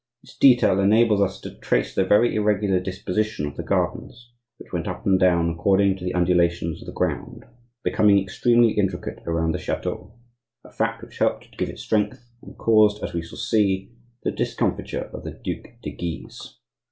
[0.23, 4.87] This detail enables us to trace the very irregular disposition of the gardens, which went
[4.87, 7.45] up or down according to the undulations of the ground,
[7.83, 13.03] becoming extremely intricate around the chateau,—a fact which helped to give it strength, and caused,
[13.03, 13.91] as we shall see,
[14.23, 16.57] the discomfiture of the Duc de Guise.